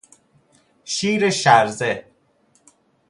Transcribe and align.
شیر 0.83 1.29
شرزه 1.29 2.05